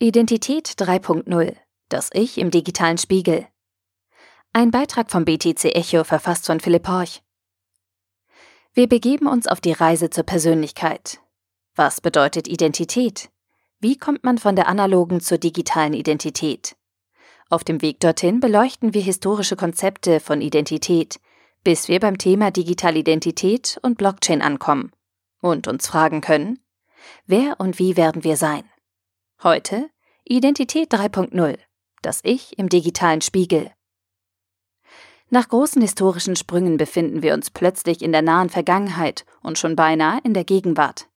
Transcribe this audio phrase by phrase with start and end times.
[0.00, 1.56] Identität 3.0
[1.88, 3.48] Das Ich im digitalen Spiegel.
[4.52, 7.20] Ein Beitrag vom BTC Echo verfasst von Philipp Horch.
[8.74, 11.18] Wir begeben uns auf die Reise zur Persönlichkeit.
[11.74, 13.30] Was bedeutet Identität?
[13.80, 16.76] Wie kommt man von der analogen zur digitalen Identität?
[17.50, 21.18] Auf dem Weg dorthin beleuchten wir historische Konzepte von Identität,
[21.64, 24.92] bis wir beim Thema Digitalidentität und Blockchain ankommen
[25.40, 26.60] und uns fragen können,
[27.26, 28.62] wer und wie werden wir sein?
[29.44, 29.88] Heute
[30.24, 31.58] Identität 3.0.
[32.02, 33.70] Das Ich im digitalen Spiegel.
[35.30, 40.18] Nach großen historischen Sprüngen befinden wir uns plötzlich in der nahen Vergangenheit und schon beinahe
[40.24, 41.06] in der Gegenwart.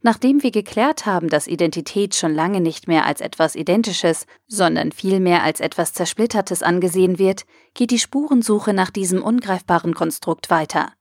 [0.00, 5.42] Nachdem wir geklärt haben, dass Identität schon lange nicht mehr als etwas Identisches, sondern vielmehr
[5.42, 10.94] als etwas Zersplittertes angesehen wird, geht die Spurensuche nach diesem ungreifbaren Konstrukt weiter.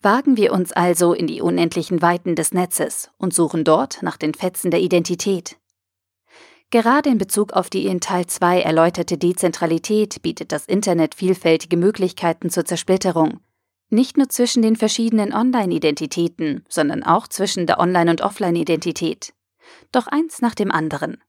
[0.00, 4.32] Wagen wir uns also in die unendlichen Weiten des Netzes und suchen dort nach den
[4.32, 5.56] Fetzen der Identität.
[6.70, 12.50] Gerade in Bezug auf die in Teil 2 erläuterte Dezentralität bietet das Internet vielfältige Möglichkeiten
[12.50, 13.40] zur Zersplitterung.
[13.90, 19.32] Nicht nur zwischen den verschiedenen Online-Identitäten, sondern auch zwischen der Online- und Offline-Identität.
[19.92, 21.22] Doch eins nach dem anderen.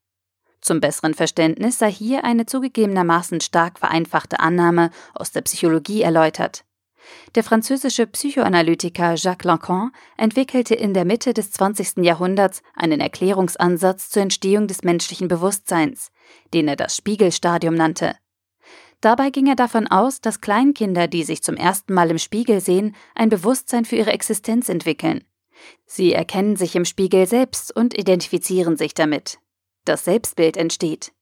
[0.60, 6.64] Zum besseren Verständnis sei hier eine zugegebenermaßen stark vereinfachte Annahme aus der Psychologie erläutert.
[7.34, 11.98] Der französische Psychoanalytiker Jacques Lacan entwickelte in der Mitte des 20.
[11.98, 16.10] Jahrhunderts einen Erklärungsansatz zur Entstehung des menschlichen Bewusstseins,
[16.52, 18.16] den er das Spiegelstadium nannte.
[19.00, 22.94] Dabei ging er davon aus, dass Kleinkinder, die sich zum ersten Mal im Spiegel sehen,
[23.14, 25.24] ein Bewusstsein für ihre Existenz entwickeln.
[25.86, 29.38] Sie erkennen sich im Spiegel selbst und identifizieren sich damit.
[29.84, 31.12] Das Selbstbild entsteht.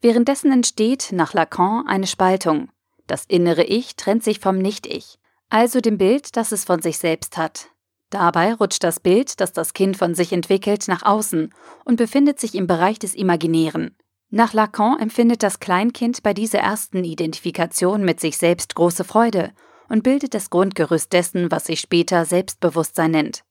[0.00, 2.70] Währenddessen entsteht nach Lacan eine Spaltung.
[3.06, 7.36] Das innere Ich trennt sich vom Nicht-Ich also dem Bild, das es von sich selbst
[7.36, 7.70] hat.
[8.10, 11.52] Dabei rutscht das Bild, das das Kind von sich entwickelt, nach außen
[11.84, 13.96] und befindet sich im Bereich des Imaginären.
[14.30, 19.52] Nach Lacan empfindet das Kleinkind bei dieser ersten Identifikation mit sich selbst große Freude
[19.88, 23.44] und bildet das Grundgerüst dessen, was sich später Selbstbewusstsein nennt.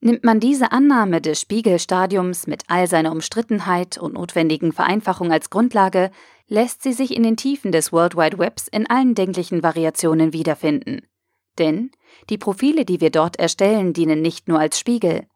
[0.00, 6.10] Nimmt man diese Annahme des Spiegelstadiums mit all seiner Umstrittenheit und notwendigen Vereinfachung als Grundlage,
[6.48, 11.02] lässt sie sich in den Tiefen des World Wide Webs in allen denklichen Variationen wiederfinden.
[11.58, 11.90] Denn
[12.30, 15.26] die Profile, die wir dort erstellen, dienen nicht nur als Spiegel.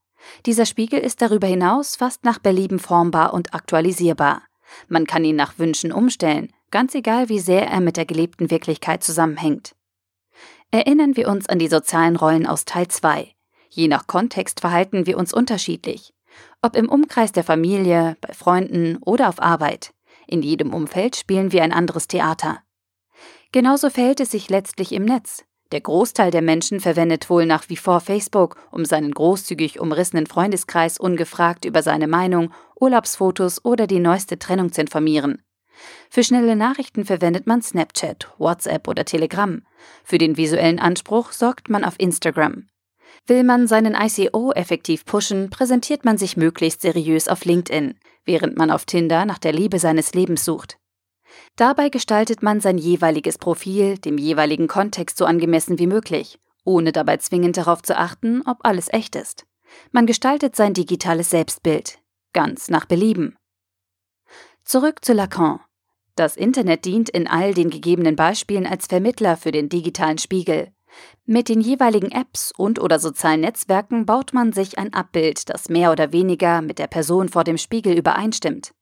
[0.46, 4.42] Dieser Spiegel ist darüber hinaus fast nach Belieben formbar und aktualisierbar.
[4.88, 9.04] Man kann ihn nach Wünschen umstellen, ganz egal wie sehr er mit der gelebten Wirklichkeit
[9.04, 9.74] zusammenhängt.
[10.70, 13.32] Erinnern wir uns an die sozialen Rollen aus Teil 2.
[13.70, 16.12] Je nach Kontext verhalten wir uns unterschiedlich.
[16.60, 19.94] Ob im Umkreis der Familie, bei Freunden oder auf Arbeit.
[20.26, 22.62] In jedem Umfeld spielen wir ein anderes Theater.
[23.52, 25.45] Genauso verhält es sich letztlich im Netz.
[25.72, 30.98] Der Großteil der Menschen verwendet wohl nach wie vor Facebook, um seinen großzügig umrissenen Freundeskreis
[30.98, 35.42] ungefragt über seine Meinung, Urlaubsfotos oder die neueste Trennung zu informieren.
[36.08, 39.62] Für schnelle Nachrichten verwendet man Snapchat, WhatsApp oder Telegram.
[40.04, 42.68] Für den visuellen Anspruch sorgt man auf Instagram.
[43.26, 48.70] Will man seinen ICO effektiv pushen, präsentiert man sich möglichst seriös auf LinkedIn, während man
[48.70, 50.78] auf Tinder nach der Liebe seines Lebens sucht.
[51.56, 57.16] Dabei gestaltet man sein jeweiliges Profil dem jeweiligen Kontext so angemessen wie möglich, ohne dabei
[57.18, 59.46] zwingend darauf zu achten, ob alles echt ist.
[59.92, 61.98] Man gestaltet sein digitales Selbstbild,
[62.32, 63.36] ganz nach Belieben.
[64.64, 65.60] Zurück zu Lacan.
[66.16, 70.72] Das Internet dient in all den gegebenen Beispielen als Vermittler für den digitalen Spiegel.
[71.24, 75.92] Mit den jeweiligen Apps und oder sozialen Netzwerken baut man sich ein Abbild, das mehr
[75.92, 78.72] oder weniger mit der Person vor dem Spiegel übereinstimmt.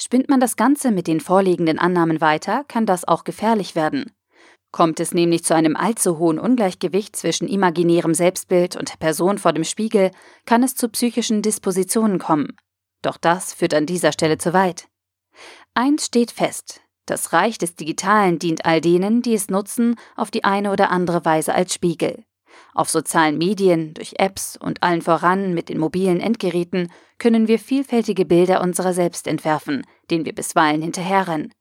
[0.00, 4.12] Spinnt man das Ganze mit den vorliegenden Annahmen weiter, kann das auch gefährlich werden.
[4.72, 9.64] Kommt es nämlich zu einem allzu hohen Ungleichgewicht zwischen imaginärem Selbstbild und Person vor dem
[9.64, 10.10] Spiegel,
[10.44, 12.56] kann es zu psychischen Dispositionen kommen.
[13.00, 14.88] Doch das führt an dieser Stelle zu weit.
[15.74, 16.82] Eins steht fest.
[17.06, 21.24] Das Reich des Digitalen dient all denen, die es nutzen, auf die eine oder andere
[21.24, 22.24] Weise als Spiegel.
[22.74, 28.24] Auf sozialen Medien, durch Apps und allen voran mit den mobilen Endgeräten können wir vielfältige
[28.24, 31.52] Bilder unserer selbst entwerfen, denen wir bisweilen hinterherrennen.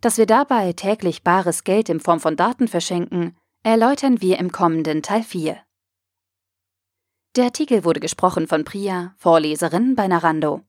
[0.00, 5.02] Dass wir dabei täglich bares Geld in Form von Daten verschenken, erläutern wir im kommenden
[5.02, 5.58] Teil 4.
[7.36, 10.62] Der Artikel wurde gesprochen von Priya, Vorleserin bei Narando.